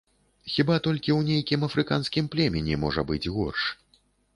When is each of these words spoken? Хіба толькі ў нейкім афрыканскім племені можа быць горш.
Хіба 0.53 0.77
толькі 0.87 1.11
ў 1.17 1.29
нейкім 1.29 1.67
афрыканскім 1.69 2.33
племені 2.33 2.83
можа 2.87 3.09
быць 3.13 3.25
горш. 3.41 3.73